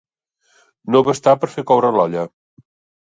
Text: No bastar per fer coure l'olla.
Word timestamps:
No 0.95 1.03
bastar 1.09 1.35
per 1.43 1.51
fer 1.57 1.67
coure 1.73 1.93
l'olla. 1.99 2.25